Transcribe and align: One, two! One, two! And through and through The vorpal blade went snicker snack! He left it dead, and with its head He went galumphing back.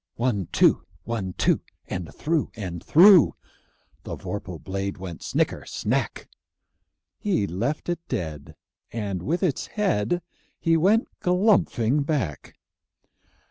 One, 0.15 0.47
two! 0.51 0.81
One, 1.03 1.33
two! 1.33 1.61
And 1.87 2.11
through 2.11 2.49
and 2.55 2.83
through 2.83 3.35
The 4.01 4.15
vorpal 4.15 4.57
blade 4.57 4.97
went 4.97 5.21
snicker 5.21 5.63
snack! 5.67 6.27
He 7.19 7.45
left 7.45 7.87
it 7.87 7.99
dead, 8.07 8.55
and 8.91 9.21
with 9.21 9.43
its 9.43 9.67
head 9.67 10.23
He 10.59 10.75
went 10.75 11.07
galumphing 11.19 12.03
back. 12.03 12.55